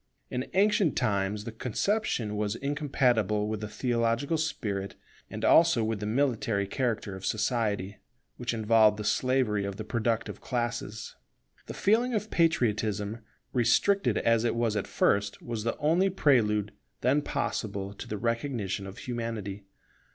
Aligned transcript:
In 0.31 0.49
ancient 0.55 0.95
times 0.97 1.43
the 1.43 1.51
conception 1.51 2.35
was 2.35 2.55
incompatible 2.55 3.47
with 3.47 3.61
the 3.61 3.67
theological 3.67 4.35
spirit 4.35 4.95
and 5.29 5.45
also 5.45 5.83
with 5.83 5.99
the 5.99 6.07
military 6.07 6.65
character 6.65 7.15
of 7.15 7.23
society, 7.23 7.97
which 8.37 8.51
involved 8.51 8.97
the 8.97 9.03
slavery 9.03 9.63
of 9.63 9.75
the 9.75 9.83
productive 9.83 10.41
classes. 10.41 11.15
The 11.67 11.75
feeling 11.75 12.15
of 12.15 12.31
Patriotism, 12.31 13.19
restricted 13.53 14.17
as 14.17 14.43
it 14.43 14.55
was 14.55 14.75
at 14.75 14.87
first, 14.87 15.39
was 15.39 15.63
the 15.65 15.77
only 15.77 16.09
prelude 16.09 16.71
then 17.01 17.21
possible 17.21 17.93
to 17.93 18.07
the 18.07 18.17
recognition 18.17 18.87
of 18.87 18.97
Humanity. 18.97 19.65